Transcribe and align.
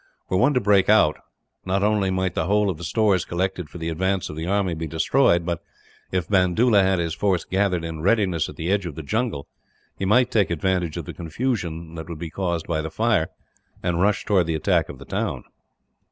Were 0.29 0.37
one 0.37 0.55
to 0.55 0.59
break 0.59 0.89
out, 0.89 1.17
not 1.63 1.83
only 1.83 2.09
might 2.09 2.33
the 2.33 2.47
whole 2.47 2.71
of 2.71 2.79
the 2.79 2.83
stores 2.83 3.23
collected 3.23 3.69
for 3.69 3.77
the 3.77 3.89
advance 3.89 4.31
of 4.31 4.35
the 4.35 4.47
army 4.47 4.73
be 4.73 4.87
destroyed 4.87 5.45
but, 5.45 5.61
if 6.11 6.27
Bandoola 6.27 6.81
had 6.81 6.97
his 6.97 7.13
force 7.13 7.45
gathered 7.45 7.83
in 7.83 8.01
readiness 8.01 8.49
at 8.49 8.55
the 8.55 8.71
edge 8.71 8.87
of 8.87 8.95
the 8.95 9.03
jungle, 9.03 9.47
he 9.99 10.05
might 10.05 10.31
take 10.31 10.49
advantage 10.49 10.97
of 10.97 11.05
the 11.05 11.13
confusion 11.13 11.93
that 11.93 12.09
would 12.09 12.17
be 12.17 12.31
caused 12.31 12.65
by 12.65 12.81
the 12.81 12.89
fire, 12.89 13.27
and 13.83 14.01
rush 14.01 14.25
forward 14.25 14.45
to 14.45 14.47
the 14.47 14.55
attack 14.55 14.89
of 14.89 14.97
the 14.97 15.05
town. 15.05 15.43